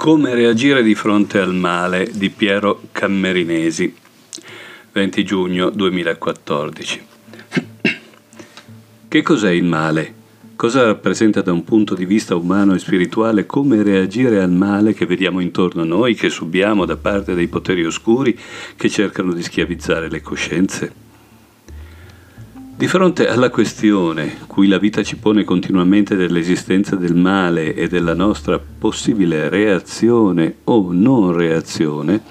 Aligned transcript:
Come 0.00 0.34
reagire 0.34 0.82
di 0.82 0.94
fronte 0.94 1.40
al 1.40 1.54
male 1.54 2.08
di 2.10 2.30
Piero 2.30 2.84
Cammerinesi, 2.90 3.94
20 4.92 5.24
giugno 5.24 5.68
2014. 5.68 7.06
Che 9.08 9.22
cos'è 9.22 9.50
il 9.50 9.64
male? 9.64 10.14
Cosa 10.56 10.86
rappresenta 10.86 11.42
da 11.42 11.52
un 11.52 11.64
punto 11.64 11.94
di 11.94 12.06
vista 12.06 12.34
umano 12.34 12.72
e 12.72 12.78
spirituale 12.78 13.44
come 13.44 13.82
reagire 13.82 14.40
al 14.40 14.50
male 14.50 14.94
che 14.94 15.04
vediamo 15.04 15.40
intorno 15.40 15.82
a 15.82 15.84
noi, 15.84 16.14
che 16.14 16.30
subiamo 16.30 16.86
da 16.86 16.96
parte 16.96 17.34
dei 17.34 17.48
poteri 17.48 17.84
oscuri 17.84 18.38
che 18.76 18.88
cercano 18.88 19.34
di 19.34 19.42
schiavizzare 19.42 20.08
le 20.08 20.22
coscienze? 20.22 21.09
Di 22.80 22.88
fronte 22.88 23.28
alla 23.28 23.50
questione 23.50 24.38
cui 24.46 24.66
la 24.66 24.78
vita 24.78 25.02
ci 25.02 25.16
pone 25.16 25.44
continuamente 25.44 26.16
dell'esistenza 26.16 26.96
del 26.96 27.14
male 27.14 27.74
e 27.74 27.88
della 27.88 28.14
nostra 28.14 28.58
possibile 28.58 29.50
reazione 29.50 30.54
o 30.64 30.90
non 30.90 31.34
reazione, 31.34 32.22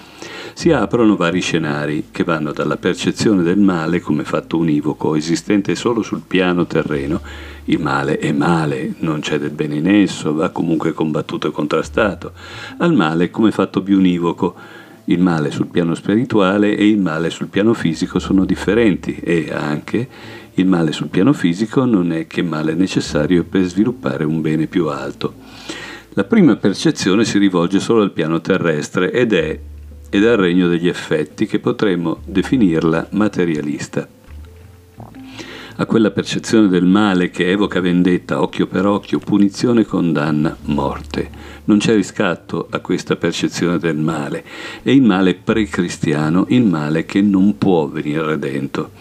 si 0.54 0.72
aprono 0.72 1.16
vari 1.16 1.40
scenari 1.40 2.06
che 2.10 2.24
vanno 2.24 2.52
dalla 2.52 2.78
percezione 2.78 3.44
del 3.44 3.60
male 3.60 4.00
come 4.00 4.24
fatto 4.24 4.58
univoco, 4.58 5.14
esistente 5.14 5.76
solo 5.76 6.02
sul 6.02 6.24
piano 6.26 6.66
terreno, 6.66 7.22
il 7.66 7.80
male 7.80 8.18
è 8.18 8.32
male, 8.32 8.96
non 9.02 9.20
c'è 9.20 9.38
del 9.38 9.52
bene 9.52 9.76
in 9.76 9.88
esso, 9.88 10.34
va 10.34 10.50
comunque 10.50 10.94
combattuto 10.94 11.50
e 11.50 11.52
contrastato, 11.52 12.32
al 12.80 12.96
male 12.96 13.30
come 13.30 13.52
fatto 13.52 13.82
biunivoco, 13.82 14.56
il 15.10 15.20
male 15.20 15.52
sul 15.52 15.68
piano 15.68 15.96
spirituale 15.96 16.76
e 16.76 16.88
il 16.88 17.00
male 17.00 17.30
sul 17.30 17.48
piano 17.48 17.74
fisico 17.74 18.20
sono 18.20 18.46
differenti 18.46 19.16
e 19.16 19.50
anche 19.52 20.08
il 20.56 20.66
male 20.66 20.92
sul 20.92 21.08
piano 21.08 21.34
fisico 21.34 21.86
non 21.86 22.12
è 22.12 22.28
che 22.28 22.42
male 22.42 22.74
necessario 22.74 23.44
per 23.44 23.64
sviluppare 23.64 24.24
un 24.24 24.42
bene 24.42 24.68
più 24.68 24.88
alto. 24.88 25.34
La 26.14 26.24
prima 26.24 26.56
percezione 26.56 27.24
si 27.24 27.38
rivolge 27.38 27.80
solo 27.80 28.02
al 28.02 28.12
piano 28.12 28.42
terrestre 28.42 29.12
ed 29.12 29.34
è 29.34 29.60
ed 30.10 30.26
al 30.26 30.38
regno 30.38 30.68
degli 30.68 30.88
effetti 30.88 31.46
che 31.46 31.60
potremmo 31.60 32.20
definirla 32.26 33.08
materialista. 33.12 34.08
A 35.82 35.86
quella 35.86 36.12
percezione 36.12 36.68
del 36.68 36.84
male 36.84 37.30
che 37.30 37.50
evoca 37.50 37.80
vendetta 37.80 38.42
occhio 38.42 38.68
per 38.68 38.86
occhio, 38.86 39.20
punizione, 39.20 39.86
condanna, 39.86 40.58
morte. 40.64 41.30
Non 41.66 41.78
c'è 41.78 41.96
riscatto 41.96 42.68
a 42.70 42.80
questa 42.80 43.16
percezione 43.16 43.78
del 43.78 43.96
male. 43.96 44.44
È 44.82 44.90
il 44.90 45.04
male 45.04 45.36
pre-cristiano, 45.36 46.48
il 46.50 46.66
male 46.66 47.06
che 47.06 47.22
non 47.22 47.58
può 47.58 47.88
venire 47.88 48.26
redento. 48.26 48.92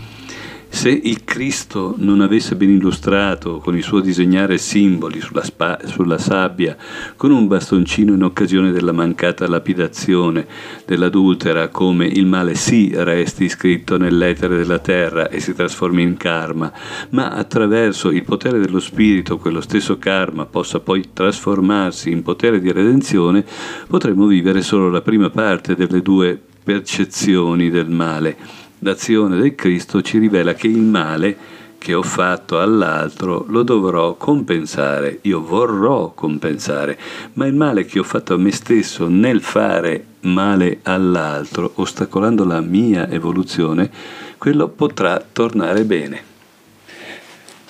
Se 0.71 0.91
il 0.91 1.25
Cristo 1.25 1.95
non 1.97 2.21
avesse 2.21 2.55
ben 2.55 2.69
illustrato 2.69 3.59
con 3.59 3.75
il 3.75 3.83
suo 3.83 4.01
disegnare 4.01 4.59
simboli 4.59 5.21
sulla, 5.21 5.43
spa- 5.43 5.81
sulla, 5.85 6.19
sabbia, 6.19 6.77
con 7.17 7.31
un 7.31 7.49
bastoncino 7.49 8.13
in 8.13 8.23
occasione 8.23 8.71
della 8.71 8.93
mancata 8.93 9.49
lapidazione 9.49 10.47
dell'adultera, 10.85 11.69
come 11.69 12.07
il 12.07 12.27
male 12.27 12.55
sì 12.55 12.93
resti 12.95 13.49
scritto 13.49 13.97
nell'etere 13.97 14.57
della 14.57 14.79
terra 14.79 15.29
e 15.31 15.41
si 15.41 15.55
trasformi 15.55 16.03
in 16.03 16.17
karma, 16.17 16.71
ma 17.11 17.31
attraverso 17.31 18.11
il 18.11 18.23
potere 18.23 18.61
dello 18.61 18.79
spirito 18.79 19.39
quello 19.39 19.63
stesso 19.63 19.99
karma 19.99 20.45
possa 20.45 20.81
poi 20.81 21.11
trasformarsi 21.13 22.11
in 22.11 22.23
potere 22.23 22.61
di 22.61 22.71
redenzione, 22.71 23.45
potremmo 23.89 24.27
vivere 24.27 24.61
solo 24.61 24.91
la 24.91 25.01
prima 25.01 25.31
parte 25.31 25.75
delle 25.75 26.03
due 26.03 26.41
percezioni 26.63 27.71
del 27.71 27.89
male 27.89 28.67
l'azione 28.81 29.39
del 29.39 29.55
Cristo 29.55 30.03
ci 30.03 30.19
rivela 30.19 30.55
che 30.55 30.67
il 30.67 30.79
male 30.79 31.37
che 31.79 31.95
ho 31.95 32.03
fatto 32.03 32.61
all'altro 32.61 33.47
lo 33.49 33.63
dovrò 33.63 34.15
compensare, 34.15 35.21
io 35.23 35.41
vorrò 35.43 36.13
compensare, 36.13 36.99
ma 37.35 37.47
il 37.47 37.55
male 37.55 37.85
che 37.85 38.01
ho 38.01 38.03
fatto 38.03 38.35
a 38.35 38.37
me 38.37 38.51
stesso 38.51 39.09
nel 39.09 39.41
fare 39.41 40.05
male 40.23 40.81
all'altro, 40.83 41.71
ostacolando 41.77 42.45
la 42.45 42.61
mia 42.61 43.09
evoluzione, 43.09 43.91
quello 44.37 44.69
potrà 44.69 45.25
tornare 45.33 45.85
bene. 45.85 46.37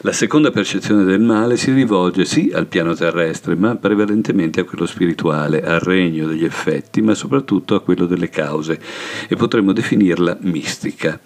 La 0.02 0.12
seconda 0.12 0.52
percezione 0.52 1.02
del 1.02 1.20
male 1.20 1.56
si 1.56 1.72
rivolge 1.72 2.24
sì 2.24 2.52
al 2.54 2.68
piano 2.68 2.94
terrestre, 2.94 3.56
ma 3.56 3.74
prevalentemente 3.74 4.60
a 4.60 4.64
quello 4.64 4.86
spirituale, 4.86 5.60
al 5.64 5.80
regno 5.80 6.28
degli 6.28 6.44
effetti, 6.44 7.02
ma 7.02 7.14
soprattutto 7.14 7.74
a 7.74 7.80
quello 7.80 8.06
delle 8.06 8.28
cause, 8.28 8.78
e 9.26 9.34
potremmo 9.34 9.72
definirla 9.72 10.38
mistica. 10.42 11.18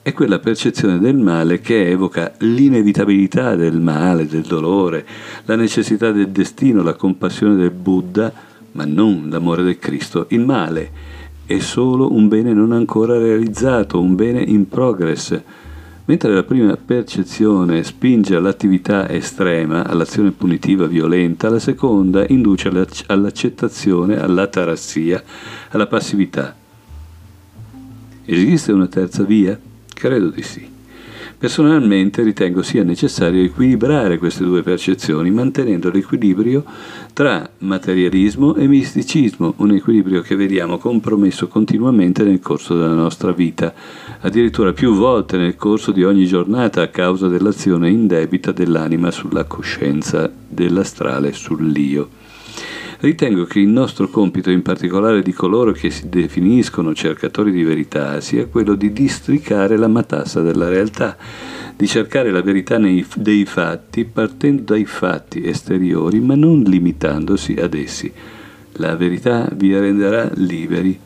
È 0.00 0.12
quella 0.12 0.38
percezione 0.38 1.00
del 1.00 1.16
male 1.16 1.58
che 1.60 1.90
evoca 1.90 2.32
l'inevitabilità 2.38 3.56
del 3.56 3.80
male, 3.80 4.28
del 4.28 4.42
dolore, 4.42 5.04
la 5.46 5.56
necessità 5.56 6.12
del 6.12 6.28
destino, 6.28 6.84
la 6.84 6.94
compassione 6.94 7.56
del 7.56 7.72
Buddha, 7.72 8.32
ma 8.72 8.84
non 8.84 9.30
l'amore 9.30 9.64
del 9.64 9.80
Cristo. 9.80 10.26
Il 10.28 10.44
male 10.44 10.90
è 11.44 11.58
solo 11.58 12.12
un 12.12 12.28
bene 12.28 12.52
non 12.52 12.70
ancora 12.70 13.18
realizzato, 13.18 14.00
un 14.00 14.14
bene 14.14 14.42
in 14.42 14.68
progress 14.68 15.42
Mentre 16.04 16.34
la 16.34 16.42
prima 16.42 16.76
percezione 16.76 17.84
spinge 17.84 18.34
all'attività 18.34 19.08
estrema, 19.08 19.86
all'azione 19.86 20.32
punitiva 20.32 20.86
violenta, 20.86 21.48
la 21.48 21.60
seconda 21.60 22.26
induce 22.26 22.68
all'accettazione, 23.06 24.20
all'atarassia, 24.20 25.22
alla 25.70 25.86
passività. 25.86 26.56
Esiste 28.24 28.72
una 28.72 28.88
terza 28.88 29.22
via? 29.22 29.58
Credo 29.94 30.30
di 30.30 30.42
sì. 30.42 30.68
Personalmente 31.42 32.22
ritengo 32.22 32.62
sia 32.62 32.84
necessario 32.84 33.42
equilibrare 33.42 34.16
queste 34.16 34.44
due 34.44 34.62
percezioni 34.62 35.32
mantenendo 35.32 35.90
l'equilibrio 35.90 36.62
tra 37.12 37.50
materialismo 37.58 38.54
e 38.54 38.68
misticismo, 38.68 39.54
un 39.56 39.72
equilibrio 39.72 40.20
che 40.20 40.36
vediamo 40.36 40.78
compromesso 40.78 41.48
continuamente 41.48 42.22
nel 42.22 42.38
corso 42.38 42.76
della 42.76 42.94
nostra 42.94 43.32
vita, 43.32 43.74
addirittura 44.20 44.72
più 44.72 44.94
volte 44.94 45.36
nel 45.36 45.56
corso 45.56 45.90
di 45.90 46.04
ogni 46.04 46.26
giornata 46.26 46.80
a 46.80 46.86
causa 46.86 47.26
dell'azione 47.26 47.90
indebita 47.90 48.52
dell'anima 48.52 49.10
sulla 49.10 49.42
coscienza, 49.42 50.30
dell'astrale 50.48 51.32
sull'io. 51.32 52.21
Ritengo 53.02 53.46
che 53.46 53.58
il 53.58 53.66
nostro 53.66 54.06
compito, 54.06 54.48
in 54.48 54.62
particolare 54.62 55.22
di 55.22 55.32
coloro 55.32 55.72
che 55.72 55.90
si 55.90 56.08
definiscono 56.08 56.94
cercatori 56.94 57.50
di 57.50 57.64
verità, 57.64 58.20
sia 58.20 58.46
quello 58.46 58.76
di 58.76 58.92
districare 58.92 59.76
la 59.76 59.88
matassa 59.88 60.40
della 60.40 60.68
realtà, 60.68 61.16
di 61.74 61.88
cercare 61.88 62.30
la 62.30 62.42
verità 62.42 62.78
nei, 62.78 63.04
dei 63.16 63.44
fatti 63.44 64.04
partendo 64.04 64.62
dai 64.62 64.84
fatti 64.84 65.44
esteriori, 65.44 66.20
ma 66.20 66.36
non 66.36 66.62
limitandosi 66.62 67.54
ad 67.54 67.74
essi. 67.74 68.12
La 68.74 68.94
verità 68.94 69.48
vi 69.52 69.76
renderà 69.76 70.30
liberi 70.34 70.96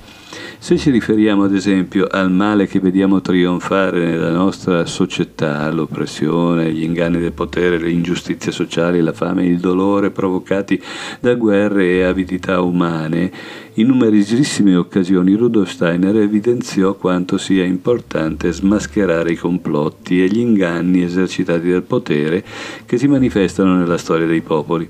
se 0.59 0.77
ci 0.77 0.91
riferiamo 0.91 1.45
ad 1.45 1.55
esempio 1.55 2.07
al 2.11 2.31
male 2.31 2.67
che 2.67 2.81
vediamo 2.81 3.21
trionfare 3.21 4.05
nella 4.05 4.31
nostra 4.31 4.85
società, 4.85 5.71
l'oppressione, 5.71 6.73
gli 6.73 6.83
inganni 6.83 7.19
del 7.19 7.33
potere, 7.33 7.79
le 7.79 7.91
ingiustizie 7.91 8.51
sociali, 8.51 9.01
la 9.01 9.13
fame 9.13 9.47
il 9.47 9.59
dolore 9.59 10.11
provocati 10.11 10.83
da 11.21 11.35
guerre 11.35 11.87
e 11.93 12.03
avidità 12.03 12.61
umane, 12.61 13.31
in 13.75 13.89
numerosissime 13.89 14.75
occasioni 14.75 15.35
Rudolf 15.35 15.71
Steiner 15.71 16.17
evidenziò 16.17 16.95
quanto 16.95 17.39
sia 17.39 17.65
importante 17.65 18.51
smascherare 18.53 19.33
i 19.33 19.37
complotti 19.37 20.23
e 20.23 20.29
gli 20.29 20.39
inganni 20.39 21.03
esercitati 21.03 21.71
dal 21.71 21.83
potere 21.83 22.45
che 22.87 22.97
si 22.97 23.07
manifestano 23.07 23.77
nella 23.77 23.99
storia 23.99 24.27
dei 24.27 24.41
popoli. 24.41 24.89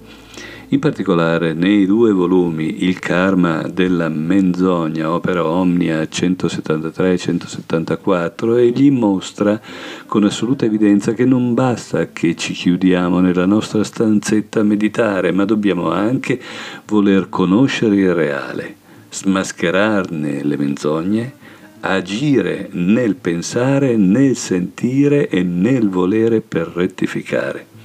In 0.71 0.81
particolare 0.81 1.53
nei 1.53 1.87
due 1.87 2.10
volumi 2.10 2.82
Il 2.82 2.99
karma 2.99 3.69
della 3.69 4.08
menzogna, 4.08 5.12
opera 5.12 5.46
Omnia 5.46 6.02
173-174, 6.02 8.58
egli 8.58 8.91
mostra 8.91 9.61
con 10.06 10.25
assoluta 10.25 10.64
evidenza 10.64 11.12
che 11.12 11.25
non 11.25 11.55
basta 11.55 12.11
che 12.11 12.35
ci 12.35 12.52
chiudiamo 12.52 13.20
nella 13.20 13.46
nostra 13.46 13.85
stanzetta 13.85 14.58
a 14.58 14.64
meditare, 14.64 15.31
ma 15.31 15.44
dobbiamo 15.44 15.93
anche 15.93 16.41
voler 16.88 17.29
conoscere 17.29 17.94
il 17.94 18.12
reale, 18.12 18.75
smascherarne 19.08 20.43
le 20.43 20.56
menzogne, 20.56 21.32
agire 21.79 22.70
nel 22.73 23.14
pensare, 23.14 23.96
nel 23.96 24.35
sentire 24.35 25.29
e 25.29 25.44
nel 25.44 25.88
volere 25.88 26.41
per 26.41 26.73
rettificare. 26.75 27.75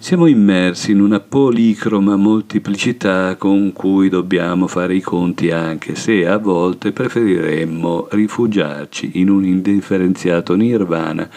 Siamo 0.00 0.26
immersi 0.26 0.92
in 0.92 1.00
una 1.00 1.18
policroma 1.18 2.14
molteplicità 2.14 3.34
con 3.34 3.72
cui 3.72 4.08
dobbiamo 4.08 4.68
fare 4.68 4.94
i 4.94 5.00
conti 5.00 5.50
anche 5.50 5.96
se 5.96 6.24
a 6.24 6.38
volte 6.38 6.92
preferiremmo 6.92 8.06
rifugiarci 8.12 9.10
in 9.14 9.28
un 9.28 9.44
indifferenziato 9.44 10.54
nirvana 10.54 11.28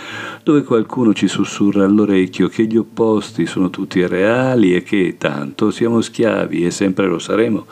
dove 0.44 0.62
qualcuno 0.62 1.12
ci 1.12 1.28
sussurra 1.28 1.86
all'orecchio 1.86 2.50
che 2.50 2.68
gli 2.68 2.78
opposti 2.78 3.48
sono 3.48 3.72
tutti 3.72 4.06
reali 4.06 4.76
e 4.76 4.84
che 4.84 5.16
tanto 5.18 5.72
siamo 5.72 6.00
schiavi 6.00 6.64
e 6.64 6.70
sempre 6.70 7.08
lo 7.08 7.18
saremo. 7.18 7.66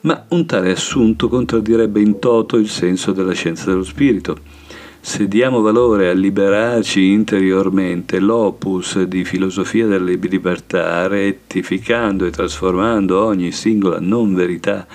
Ma 0.00 0.24
un 0.30 0.46
tale 0.46 0.72
assunto 0.72 1.28
contraddirebbe 1.28 2.00
in 2.00 2.18
toto 2.18 2.56
il 2.56 2.70
senso 2.70 3.12
della 3.12 3.34
scienza 3.34 3.66
dello 3.66 3.84
spirito 3.84 4.38
se 5.06 5.28
diamo 5.28 5.60
valore 5.60 6.08
a 6.08 6.14
liberarci 6.14 7.10
interiormente, 7.10 8.18
l'opus 8.20 9.02
di 9.02 9.22
filosofia 9.22 9.86
della 9.86 10.06
libertà, 10.06 11.06
rettificando 11.06 12.24
e 12.24 12.30
trasformando 12.30 13.22
ogni 13.22 13.52
singola 13.52 13.98
non 14.00 14.34
verità 14.34 14.86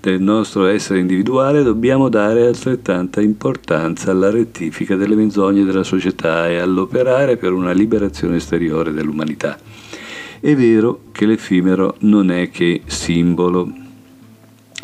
del 0.00 0.20
nostro 0.20 0.66
essere 0.66 0.98
individuale, 0.98 1.62
dobbiamo 1.62 2.08
dare 2.08 2.44
altrettanta 2.44 3.20
importanza 3.20 4.10
alla 4.10 4.30
rettifica 4.30 4.96
delle 4.96 5.14
menzogne 5.14 5.62
della 5.62 5.84
società 5.84 6.48
e 6.48 6.58
all'operare 6.58 7.36
per 7.36 7.52
una 7.52 7.70
liberazione 7.70 8.38
esteriore 8.38 8.92
dell'umanità. 8.92 9.56
È 10.40 10.56
vero 10.56 11.02
che 11.12 11.24
l'effimero 11.24 11.94
non 12.00 12.32
è 12.32 12.50
che 12.50 12.82
simbolo, 12.86 13.72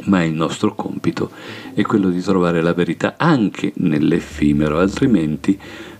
ma 0.08 0.24
il 0.24 0.32
nostro 0.32 0.74
compito 0.74 1.30
è 1.74 1.82
quello 1.82 2.08
di 2.10 2.20
trovare 2.20 2.60
la 2.60 2.74
verità 2.74 3.14
anche 3.16 3.72
nell'effimero, 3.76 4.78
altrimenti 4.78 5.58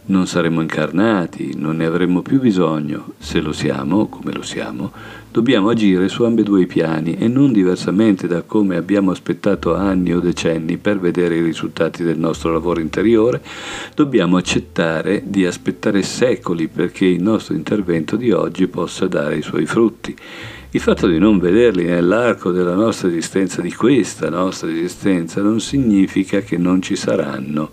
non 0.08 0.26
saremmo 0.26 0.62
incarnati, 0.62 1.54
non 1.56 1.76
ne 1.76 1.84
avremmo 1.84 2.22
più 2.22 2.40
bisogno. 2.40 3.12
Se 3.18 3.40
lo 3.40 3.52
siamo, 3.52 4.08
come 4.08 4.32
lo 4.32 4.40
siamo, 4.40 4.90
dobbiamo 5.30 5.68
agire 5.68 6.08
su 6.08 6.24
ambedue 6.24 6.62
i 6.62 6.66
piani 6.66 7.16
e 7.18 7.28
non 7.28 7.52
diversamente 7.52 8.26
da 8.26 8.40
come 8.40 8.76
abbiamo 8.76 9.10
aspettato 9.10 9.74
anni 9.74 10.14
o 10.14 10.20
decenni 10.20 10.78
per 10.78 10.98
vedere 10.98 11.36
i 11.36 11.42
risultati 11.42 12.02
del 12.02 12.18
nostro 12.18 12.52
lavoro 12.52 12.80
interiore, 12.80 13.42
dobbiamo 13.94 14.38
accettare 14.38 15.22
di 15.26 15.44
aspettare 15.44 16.02
secoli 16.02 16.68
perché 16.68 17.04
il 17.04 17.22
nostro 17.22 17.54
intervento 17.54 18.16
di 18.16 18.30
oggi 18.30 18.66
possa 18.66 19.06
dare 19.06 19.36
i 19.36 19.42
suoi 19.42 19.66
frutti. 19.66 20.16
Il 20.78 20.84
fatto 20.84 21.08
di 21.08 21.18
non 21.18 21.40
vederli 21.40 21.86
nell'arco 21.86 22.52
della 22.52 22.76
nostra 22.76 23.08
esistenza, 23.08 23.60
di 23.60 23.74
questa 23.74 24.30
nostra 24.30 24.70
esistenza, 24.70 25.42
non 25.42 25.58
significa 25.58 26.42
che 26.42 26.56
non 26.56 26.80
ci 26.80 26.94
saranno 26.94 27.72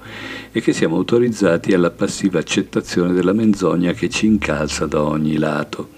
e 0.51 0.59
che 0.59 0.73
siamo 0.73 0.95
autorizzati 0.95 1.73
alla 1.73 1.91
passiva 1.91 2.39
accettazione 2.39 3.13
della 3.13 3.31
menzogna 3.31 3.93
che 3.93 4.09
ci 4.09 4.25
incalza 4.25 4.87
da 4.87 5.03
ogni 5.03 5.37
lato. 5.37 5.89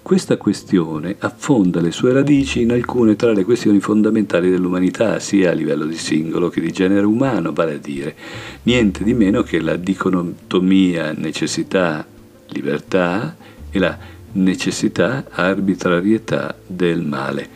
Questa 0.00 0.38
questione 0.38 1.16
affonda 1.18 1.82
le 1.82 1.90
sue 1.90 2.14
radici 2.14 2.62
in 2.62 2.72
alcune 2.72 3.16
tra 3.16 3.32
le 3.32 3.44
questioni 3.44 3.80
fondamentali 3.80 4.48
dell'umanità, 4.48 5.18
sia 5.18 5.50
a 5.50 5.54
livello 5.54 5.84
di 5.84 5.98
singolo 5.98 6.48
che 6.48 6.62
di 6.62 6.72
genere 6.72 7.04
umano, 7.04 7.52
vale 7.52 7.74
a 7.74 7.78
dire 7.78 8.16
niente 8.62 9.04
di 9.04 9.12
meno 9.12 9.42
che 9.42 9.60
la 9.60 9.76
dicotomia 9.76 11.12
necessità-libertà 11.12 13.36
e 13.70 13.78
la 13.78 14.12
necessità, 14.34 15.24
arbitrarietà 15.30 16.54
del 16.66 17.02
male, 17.02 17.48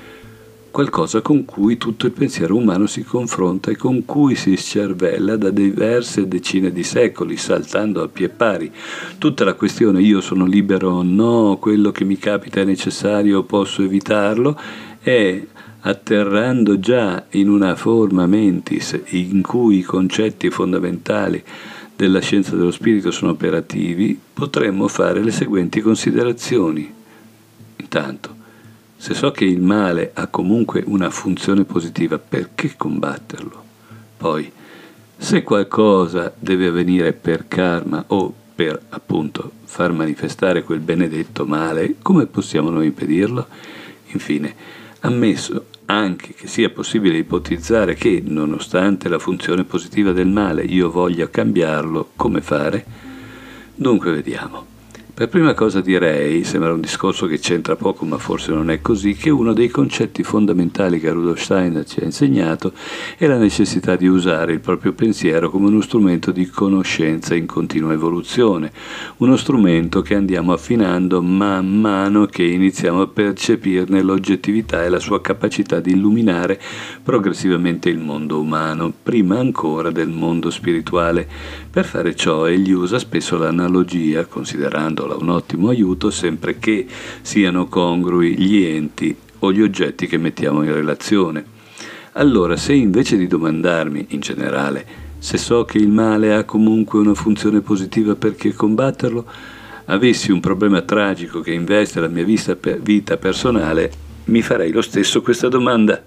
qualcosa 0.71 1.21
con 1.23 1.45
cui 1.45 1.77
tutto 1.77 2.07
il 2.07 2.13
pensiero 2.13 2.57
umano 2.57 2.87
si 2.87 3.03
confronta 3.03 3.71
e 3.71 3.77
con 3.77 4.05
cui 4.05 4.35
si 4.35 4.57
scervella 4.57 5.37
da 5.37 5.51
diverse 5.51 6.29
decine 6.29 6.71
di 6.73 6.83
secoli, 6.83 7.37
saltando 7.37 8.03
a 8.03 8.09
pie 8.09 8.29
pari. 8.29 8.71
Tutta 9.19 9.45
la 9.45 9.55
questione 9.55 10.01
io 10.03 10.21
sono 10.21 10.47
libero 10.47 10.91
o 10.91 11.03
no, 11.03 11.57
quello 11.61 11.91
che 11.91 12.05
mi 12.05 12.17
capita 12.17 12.61
è 12.61 12.65
necessario 12.65 13.43
posso 13.43 13.83
evitarlo, 13.83 14.59
è 15.01 15.43
atterrando 15.81 16.79
già 16.79 17.25
in 17.31 17.49
una 17.49 17.77
forma 17.77 18.27
mentis 18.27 19.01
in 19.11 19.43
cui 19.43 19.79
i 19.79 19.83
concetti 19.83 20.51
fondamentali 20.51 21.43
della 21.99 22.21
scienza 22.21 22.55
dello 22.55 22.71
spirito 22.71 23.11
sono 23.11 23.33
operativi, 23.33 24.17
potremmo 24.33 24.87
fare 24.87 25.21
le 25.21 25.33
seguenti 25.33 25.81
considerazioni. 25.81 26.95
Intanto, 27.75 28.37
se 28.97 29.15
so 29.15 29.33
che 29.33 29.45
il 29.45 29.61
male 29.61 30.13
ha 30.15 30.29
comunque 30.29 30.85
una 30.87 31.11
funzione 31.11 31.65
positiva, 31.65 32.17
perché 32.17 32.75
combatterlo? 32.77 33.65
Poi, 34.17 34.49
se 35.17 35.43
qualcosa 35.43 36.33
deve 36.39 36.69
avvenire 36.69 37.13
per 37.15 37.49
karma 37.49 38.05
o 38.07 38.33
per 38.55 38.81
appunto 38.91 39.51
far 39.65 39.91
manifestare 39.91 40.63
quel 40.63 40.79
benedetto 40.79 41.47
male, 41.47 41.97
come 42.01 42.27
possiamo 42.27 42.71
noi 42.71 42.87
impedirlo? 42.87 43.45
Infine, 44.13 44.55
ammesso 45.01 45.65
anche 45.91 46.35
che 46.35 46.47
sia 46.47 46.69
possibile 46.69 47.17
ipotizzare 47.17 47.95
che, 47.95 48.23
nonostante 48.25 49.09
la 49.09 49.19
funzione 49.19 49.65
positiva 49.65 50.13
del 50.13 50.29
male, 50.29 50.63
io 50.65 50.91
voglia 50.91 51.31
cambiarlo, 51.31 52.11
come 52.15 52.43
fare? 52.43 52.85
Dunque 53.75 54.13
vediamo. 54.13 54.78
Per 55.19 55.29
prima 55.29 55.53
cosa 55.53 55.81
direi, 55.81 56.45
sembra 56.45 56.73
un 56.73 56.81
discorso 56.81 57.27
che 57.27 57.41
c'entra 57.41 57.75
poco 57.75 58.05
ma 58.05 58.19
forse 58.19 58.53
non 58.53 58.71
è 58.71 58.81
così, 58.81 59.15
che 59.15 59.31
uno 59.31 59.53
dei 59.53 59.67
concetti 59.67 60.23
fondamentali 60.23 61.01
che 61.01 61.11
Rudolf 61.11 61.43
Steiner 61.43 61.85
ci 61.85 61.99
ha 61.99 62.05
insegnato 62.05 62.71
è 63.17 63.27
la 63.27 63.37
necessità 63.37 63.97
di 63.97 64.07
usare 64.07 64.53
il 64.53 64.61
proprio 64.61 64.93
pensiero 64.93 65.51
come 65.51 65.67
uno 65.67 65.81
strumento 65.81 66.31
di 66.31 66.47
conoscenza 66.47 67.35
in 67.35 67.47
continua 67.47 67.93
evoluzione, 67.93 68.71
uno 69.17 69.37
strumento 69.37 70.03
che 70.03 70.15
andiamo 70.15 70.53
affinando 70.53 71.21
man 71.21 71.67
mano 71.67 72.27
che 72.27 72.45
iniziamo 72.45 73.01
a 73.01 73.09
percepirne 73.09 74.03
l'oggettività 74.03 74.85
e 74.85 74.89
la 74.89 75.01
sua 75.01 75.21
capacità 75.21 75.81
di 75.81 75.95
illuminare 75.95 76.61
progressivamente 77.03 77.89
il 77.89 77.99
mondo 77.99 78.39
umano, 78.39 78.93
prima 79.03 79.41
ancora 79.41 79.91
del 79.91 80.11
mondo 80.11 80.49
spirituale. 80.51 81.27
Per 81.69 81.85
fare 81.85 82.15
ciò 82.15 82.47
egli 82.47 82.71
usa 82.71 83.01
spesso 83.01 83.37
l'analogia, 83.37 84.25
considerando 84.25 85.07
parola 85.09 85.17
un 85.17 85.31
ottimo 85.31 85.71
aiuto 85.71 86.11
sempre 86.11 86.59
che 86.59 86.87
siano 87.23 87.67
congrui 87.67 88.37
gli 88.39 88.63
enti 88.63 89.17
o 89.41 89.53
gli 89.53 89.63
oggetti 89.63 90.07
che 90.07 90.19
mettiamo 90.19 90.63
in 90.63 90.73
relazione. 90.73 91.57
Allora, 92.13 92.57
se 92.57 92.75
invece 92.75 93.17
di 93.17 93.27
domandarmi 93.27 94.07
in 94.11 94.21
generale 94.21 95.07
se 95.19 95.37
so 95.37 95.65
che 95.65 95.79
il 95.79 95.89
male 95.89 96.35
ha 96.35 96.45
comunque 96.45 97.01
una 97.01 97.15
funzione 97.15 97.61
positiva 97.61 98.15
perché 98.15 98.53
combatterlo, 98.53 99.27
avessi 99.87 100.31
un 100.31 100.39
problema 100.39 100.83
tragico 100.83 101.41
che 101.41 101.53
investe 101.53 101.99
la 101.99 102.07
mia 102.07 102.25
vita 102.25 103.17
personale, 103.17 103.91
mi 104.27 104.43
farei 104.43 104.71
lo 104.71 104.83
stesso 104.83 105.21
questa 105.21 105.49
domanda. 105.49 106.01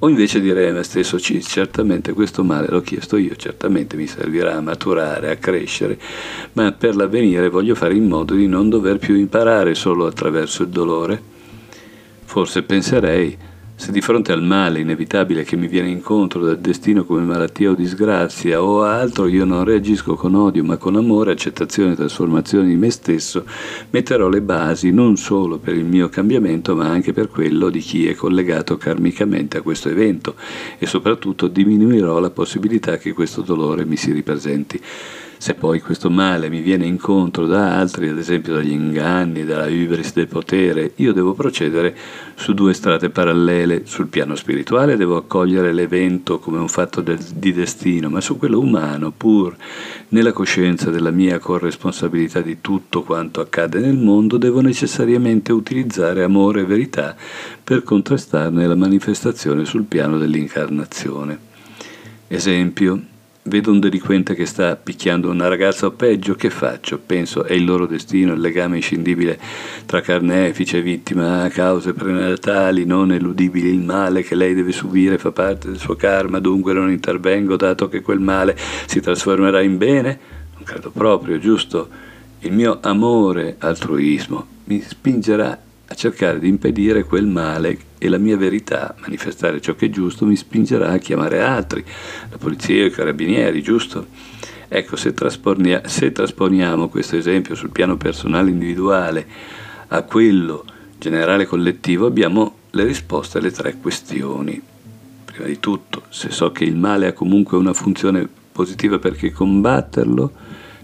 O 0.00 0.08
invece 0.08 0.40
direi 0.40 0.68
a 0.68 0.72
me 0.72 0.84
stesso, 0.84 1.18
sì, 1.18 1.42
certamente 1.42 2.12
questo 2.12 2.44
male 2.44 2.68
l'ho 2.68 2.82
chiesto 2.82 3.16
io, 3.16 3.34
certamente 3.34 3.96
mi 3.96 4.06
servirà 4.06 4.54
a 4.54 4.60
maturare, 4.60 5.30
a 5.30 5.36
crescere, 5.36 5.98
ma 6.52 6.70
per 6.70 6.94
l'avvenire 6.94 7.48
voglio 7.48 7.74
fare 7.74 7.94
in 7.94 8.06
modo 8.06 8.34
di 8.34 8.46
non 8.46 8.68
dover 8.68 8.98
più 8.98 9.16
imparare 9.16 9.74
solo 9.74 10.06
attraverso 10.06 10.62
il 10.62 10.68
dolore. 10.68 11.20
Forse 12.24 12.62
penserei, 12.62 13.36
se 13.78 13.92
di 13.92 14.00
fronte 14.00 14.32
al 14.32 14.42
male 14.42 14.80
inevitabile 14.80 15.44
che 15.44 15.54
mi 15.54 15.68
viene 15.68 15.88
incontro 15.88 16.44
dal 16.44 16.58
destino 16.58 17.04
come 17.04 17.22
malattia 17.22 17.70
o 17.70 17.74
disgrazia 17.74 18.60
o 18.60 18.82
altro, 18.82 19.28
io 19.28 19.44
non 19.44 19.62
reagisco 19.62 20.16
con 20.16 20.34
odio 20.34 20.64
ma 20.64 20.76
con 20.76 20.96
amore, 20.96 21.30
accettazione 21.30 21.92
e 21.92 21.94
trasformazione 21.94 22.66
di 22.66 22.74
me 22.74 22.90
stesso, 22.90 23.44
metterò 23.90 24.28
le 24.28 24.40
basi 24.40 24.90
non 24.90 25.16
solo 25.16 25.58
per 25.58 25.76
il 25.76 25.84
mio 25.84 26.08
cambiamento 26.08 26.74
ma 26.74 26.88
anche 26.88 27.12
per 27.12 27.28
quello 27.28 27.70
di 27.70 27.78
chi 27.78 28.08
è 28.08 28.16
collegato 28.16 28.76
karmicamente 28.76 29.58
a 29.58 29.62
questo 29.62 29.88
evento 29.88 30.34
e 30.76 30.86
soprattutto 30.86 31.46
diminuirò 31.46 32.18
la 32.18 32.30
possibilità 32.30 32.96
che 32.96 33.12
questo 33.12 33.42
dolore 33.42 33.84
mi 33.84 33.96
si 33.96 34.10
ripresenti. 34.10 34.82
Se 35.40 35.54
poi 35.54 35.80
questo 35.80 36.10
male 36.10 36.50
mi 36.50 36.60
viene 36.60 36.84
incontro 36.84 37.46
da 37.46 37.78
altri, 37.78 38.08
ad 38.08 38.18
esempio 38.18 38.54
dagli 38.54 38.72
inganni, 38.72 39.44
dalla 39.44 39.66
hubris 39.66 40.12
del 40.12 40.26
potere, 40.26 40.94
io 40.96 41.12
devo 41.12 41.32
procedere 41.32 41.96
su 42.34 42.54
due 42.54 42.74
strade 42.74 43.08
parallele. 43.08 43.86
Sul 43.86 44.08
piano 44.08 44.34
spirituale 44.34 44.96
devo 44.96 45.16
accogliere 45.16 45.72
l'evento 45.72 46.40
come 46.40 46.58
un 46.58 46.66
fatto 46.66 47.00
del, 47.02 47.18
di 47.36 47.52
destino, 47.52 48.10
ma 48.10 48.20
su 48.20 48.36
quello 48.36 48.58
umano, 48.58 49.12
pur 49.16 49.56
nella 50.08 50.32
coscienza 50.32 50.90
della 50.90 51.12
mia 51.12 51.38
corresponsabilità 51.38 52.40
di 52.40 52.60
tutto 52.60 53.04
quanto 53.04 53.40
accade 53.40 53.78
nel 53.78 53.96
mondo, 53.96 54.38
devo 54.38 54.60
necessariamente 54.60 55.52
utilizzare 55.52 56.24
amore 56.24 56.62
e 56.62 56.64
verità 56.64 57.14
per 57.62 57.84
contrastarne 57.84 58.66
la 58.66 58.74
manifestazione 58.74 59.64
sul 59.64 59.84
piano 59.84 60.18
dell'incarnazione. 60.18 61.38
Esempio, 62.26 63.00
Vedo 63.48 63.70
un 63.70 63.80
delinquente 63.80 64.34
che 64.34 64.44
sta 64.44 64.76
picchiando 64.76 65.30
una 65.30 65.48
ragazza 65.48 65.86
o 65.86 65.90
peggio, 65.92 66.34
che 66.34 66.50
faccio? 66.50 66.98
Penso 66.98 67.44
è 67.44 67.54
il 67.54 67.64
loro 67.64 67.86
destino, 67.86 68.34
il 68.34 68.40
legame 68.40 68.76
inscindibile 68.76 69.40
tra 69.86 70.02
carnefice 70.02 70.76
e 70.76 70.82
vittima, 70.82 71.48
cause 71.50 71.94
prenatali 71.94 72.84
non 72.84 73.10
eludibili, 73.10 73.70
il 73.70 73.80
male 73.80 74.22
che 74.22 74.34
lei 74.34 74.52
deve 74.52 74.72
subire 74.72 75.16
fa 75.16 75.32
parte 75.32 75.68
del 75.68 75.78
suo 75.78 75.96
karma, 75.96 76.40
dunque 76.40 76.74
non 76.74 76.90
intervengo 76.90 77.56
dato 77.56 77.88
che 77.88 78.02
quel 78.02 78.20
male 78.20 78.54
si 78.84 79.00
trasformerà 79.00 79.62
in 79.62 79.78
bene? 79.78 80.18
Non 80.52 80.64
credo 80.64 80.90
proprio, 80.90 81.38
giusto? 81.38 81.88
Il 82.40 82.52
mio 82.52 82.80
amore 82.82 83.56
altruismo 83.60 84.46
mi 84.64 84.82
spingerà 84.82 85.58
a 85.90 85.94
cercare 85.94 86.38
di 86.38 86.48
impedire 86.48 87.04
quel 87.04 87.26
male 87.26 87.78
e 87.98 88.08
la 88.08 88.18
mia 88.18 88.36
verità, 88.36 88.94
manifestare 89.00 89.60
ciò 89.60 89.74
che 89.74 89.86
è 89.86 89.90
giusto, 89.90 90.26
mi 90.26 90.36
spingerà 90.36 90.90
a 90.90 90.98
chiamare 90.98 91.40
altri, 91.40 91.84
la 92.30 92.36
polizia 92.36 92.84
i 92.84 92.90
carabinieri, 92.90 93.62
giusto? 93.62 94.06
Ecco, 94.68 94.96
se, 94.96 95.14
se 95.86 96.12
trasponiamo 96.12 96.88
questo 96.88 97.16
esempio 97.16 97.54
sul 97.54 97.70
piano 97.70 97.96
personale 97.96 98.50
individuale 98.50 99.26
a 99.88 100.02
quello 100.02 100.64
generale 100.98 101.46
collettivo, 101.46 102.06
abbiamo 102.06 102.56
le 102.70 102.84
risposte 102.84 103.38
alle 103.38 103.50
tre 103.50 103.76
questioni. 103.80 104.60
Prima 105.24 105.46
di 105.46 105.58
tutto, 105.58 106.02
se 106.10 106.30
so 106.30 106.52
che 106.52 106.64
il 106.64 106.76
male 106.76 107.06
ha 107.06 107.12
comunque 107.14 107.56
una 107.56 107.72
funzione 107.72 108.28
positiva 108.52 108.98
perché 108.98 109.32
combatterlo 109.32 110.32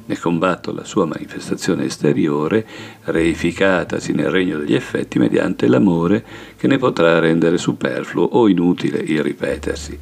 ne 0.06 0.18
combatto 0.18 0.72
la 0.72 0.84
sua 0.84 1.06
manifestazione 1.06 1.84
esteriore, 1.84 2.66
reificatasi 3.04 4.12
nel 4.12 4.30
regno 4.30 4.58
degli 4.58 4.74
effetti 4.74 5.18
mediante 5.18 5.66
l'amore 5.66 6.24
che 6.56 6.66
ne 6.66 6.78
potrà 6.78 7.18
rendere 7.18 7.58
superfluo 7.58 8.24
o 8.24 8.48
inutile 8.48 8.98
il 8.98 9.22
ripetersi. 9.22 9.98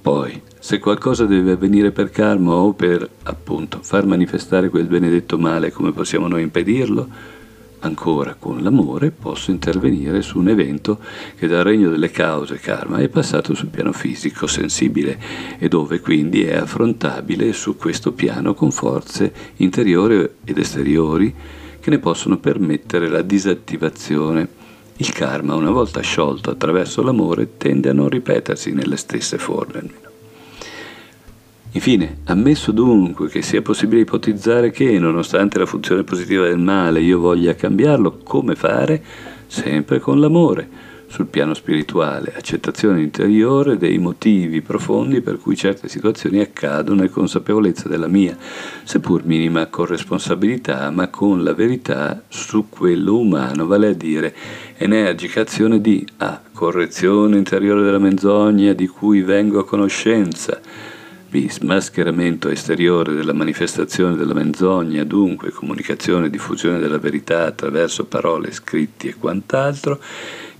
Poi, 0.00 0.42
se 0.58 0.78
qualcosa 0.78 1.24
deve 1.24 1.52
avvenire 1.52 1.92
per 1.92 2.10
karma 2.10 2.52
o 2.52 2.74
per, 2.74 3.08
appunto, 3.22 3.78
far 3.82 4.04
manifestare 4.04 4.68
quel 4.68 4.86
benedetto 4.86 5.38
male, 5.38 5.72
come 5.72 5.92
possiamo 5.92 6.28
noi 6.28 6.42
impedirlo? 6.42 7.08
Ancora 7.80 8.34
con 8.34 8.60
l'amore 8.62 9.12
posso 9.12 9.52
intervenire 9.52 10.20
su 10.20 10.38
un 10.38 10.48
evento 10.48 10.98
che 11.36 11.46
dal 11.46 11.62
regno 11.62 11.90
delle 11.90 12.10
cause 12.10 12.56
karma 12.56 12.98
è 12.98 13.08
passato 13.08 13.54
sul 13.54 13.68
piano 13.68 13.92
fisico 13.92 14.48
sensibile 14.48 15.18
e 15.58 15.68
dove 15.68 16.00
quindi 16.00 16.42
è 16.42 16.56
affrontabile 16.56 17.52
su 17.52 17.76
questo 17.76 18.12
piano 18.12 18.54
con 18.54 18.72
forze 18.72 19.32
interiori 19.56 20.28
ed 20.44 20.58
esteriori 20.58 21.32
che 21.78 21.90
ne 21.90 21.98
possono 22.00 22.38
permettere 22.38 23.08
la 23.08 23.22
disattivazione 23.22 24.66
il 25.00 25.12
karma, 25.12 25.54
una 25.54 25.70
volta 25.70 26.00
sciolto 26.00 26.50
attraverso 26.50 27.02
l'amore, 27.02 27.56
tende 27.56 27.88
a 27.88 27.92
non 27.92 28.08
ripetersi 28.08 28.72
nelle 28.72 28.96
stesse 28.96 29.38
forme. 29.38 29.88
Infine, 31.72 32.18
ammesso 32.24 32.72
dunque 32.72 33.28
che 33.28 33.42
sia 33.42 33.60
possibile 33.60 34.00
ipotizzare 34.00 34.70
che, 34.70 34.98
nonostante 34.98 35.58
la 35.58 35.66
funzione 35.66 36.02
positiva 36.02 36.46
del 36.46 36.58
male, 36.58 37.00
io 37.00 37.18
voglia 37.18 37.54
cambiarlo, 37.54 38.20
come 38.24 38.54
fare? 38.54 39.02
Sempre 39.46 40.00
con 40.00 40.18
l'amore 40.18 40.88
sul 41.08 41.26
piano 41.26 41.54
spirituale, 41.54 42.34
accettazione 42.36 43.02
interiore 43.02 43.78
dei 43.78 43.98
motivi 43.98 44.60
profondi 44.60 45.20
per 45.20 45.38
cui 45.38 45.56
certe 45.56 45.88
situazioni 45.88 46.40
accadono 46.40 47.02
e 47.02 47.08
consapevolezza 47.08 47.88
della 47.88 48.08
mia, 48.08 48.36
seppur 48.84 49.24
minima 49.24 49.66
corresponsabilità, 49.66 50.90
ma 50.90 51.08
con 51.08 51.42
la 51.42 51.54
verità 51.54 52.22
su 52.28 52.68
quello 52.68 53.18
umano, 53.18 53.66
vale 53.66 53.88
a 53.88 53.94
dire 53.94 54.34
energica 54.76 55.40
azione 55.40 55.80
di 55.80 56.06
A. 56.18 56.40
Correzione 56.52 57.36
interiore 57.36 57.82
della 57.82 57.98
menzogna 57.98 58.72
di 58.72 58.86
cui 58.86 59.22
vengo 59.22 59.60
a 59.60 59.64
conoscenza. 59.64 60.60
Smascheramento 61.30 62.48
esteriore 62.48 63.14
della 63.14 63.34
manifestazione 63.34 64.16
della 64.16 64.32
menzogna, 64.32 65.04
dunque 65.04 65.50
comunicazione 65.50 66.26
e 66.26 66.30
diffusione 66.30 66.78
della 66.78 66.98
verità 66.98 67.44
attraverso 67.44 68.06
parole, 68.06 68.50
scritti 68.50 69.08
e 69.08 69.14
quant'altro. 69.14 70.00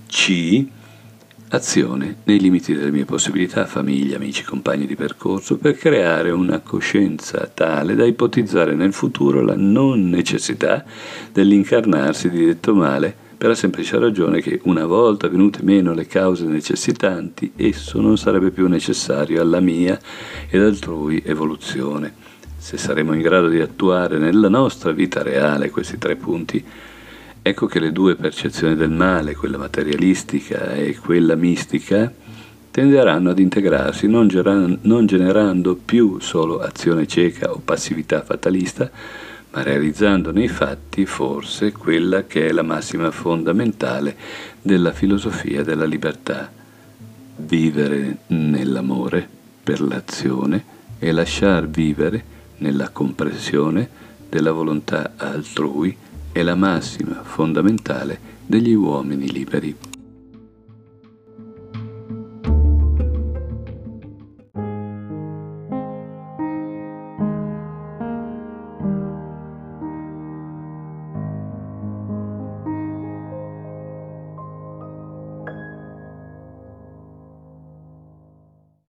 C. 0.07 0.65
Azione 1.49 2.17
nei 2.25 2.39
limiti 2.39 2.75
delle 2.75 2.91
mie 2.91 3.05
possibilità, 3.05 3.65
famiglia, 3.65 4.17
amici, 4.17 4.43
compagni 4.43 4.85
di 4.85 4.95
percorso, 4.95 5.57
per 5.57 5.75
creare 5.75 6.29
una 6.29 6.59
coscienza 6.59 7.49
tale 7.51 7.95
da 7.95 8.05
ipotizzare 8.05 8.75
nel 8.75 8.93
futuro 8.93 9.41
la 9.41 9.55
non 9.55 10.07
necessità 10.09 10.85
dell'incarnarsi 11.33 12.29
di 12.29 12.45
detto 12.45 12.75
male, 12.75 13.27
per 13.39 13.47
la 13.47 13.55
semplice 13.55 13.97
ragione 13.97 14.41
che 14.41 14.59
una 14.63 14.85
volta 14.85 15.29
venute 15.29 15.63
meno 15.63 15.93
le 15.93 16.05
cause 16.05 16.43
necessitanti, 16.43 17.53
esso 17.55 18.01
non 18.01 18.17
sarebbe 18.17 18.51
più 18.51 18.67
necessario 18.67 19.41
alla 19.41 19.61
mia 19.61 19.97
ed 20.49 20.61
altrui 20.61 21.23
evoluzione. 21.25 22.13
Se 22.57 22.77
saremo 22.77 23.13
in 23.13 23.21
grado 23.21 23.47
di 23.47 23.61
attuare 23.61 24.17
nella 24.17 24.49
nostra 24.49 24.91
vita 24.91 25.23
reale 25.23 25.69
questi 25.69 25.97
tre 25.97 26.17
punti, 26.17 26.63
Ecco 27.41 27.67
che 27.67 27.79
le 27.79 27.93
due 27.93 28.15
percezioni 28.15 28.75
del 28.75 28.91
male, 28.91 29.33
quella 29.33 29.57
materialistica 29.57 30.73
e 30.73 30.97
quella 30.97 31.35
mistica, 31.35 32.11
tenderanno 32.69 33.29
ad 33.29 33.39
integrarsi, 33.39 34.07
non, 34.07 34.27
generando 34.27 35.75
più 35.75 36.19
solo 36.19 36.59
azione 36.59 37.07
cieca 37.07 37.51
o 37.51 37.61
passività 37.63 38.21
fatalista, 38.21 38.91
ma 39.51 39.63
realizzando 39.63 40.31
nei 40.31 40.47
fatti 40.47 41.05
forse 41.05 41.71
quella 41.71 42.25
che 42.25 42.47
è 42.47 42.51
la 42.51 42.61
massima 42.61 43.09
fondamentale 43.11 44.15
della 44.61 44.91
filosofia 44.91 45.63
della 45.63 45.85
libertà, 45.85 46.51
vivere 47.37 48.17
nell'amore 48.27 49.27
per 49.63 49.81
l'azione 49.81 50.77
e 50.99 51.11
lasciar 51.11 51.67
vivere 51.67 52.37
nella 52.57 52.89
comprensione 52.89 53.89
della 54.29 54.51
volontà 54.51 55.13
altrui 55.17 55.95
è 56.31 56.43
la 56.43 56.55
massima 56.55 57.23
fondamentale 57.23 58.19
degli 58.45 58.73
uomini 58.73 59.31
liberi. 59.31 59.88